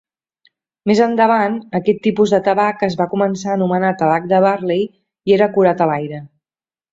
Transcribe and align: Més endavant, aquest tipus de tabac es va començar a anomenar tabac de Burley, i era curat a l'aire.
Més 0.91 1.01
endavant, 1.05 1.59
aquest 1.79 2.01
tipus 2.07 2.33
de 2.35 2.39
tabac 2.47 2.81
es 2.87 2.97
va 3.01 3.07
començar 3.11 3.51
a 3.51 3.53
anomenar 3.59 3.93
tabac 4.01 4.27
de 4.33 4.41
Burley, 4.47 4.83
i 5.33 5.37
era 5.37 5.51
curat 5.59 5.85
a 5.87 5.91
l'aire. 5.93 6.25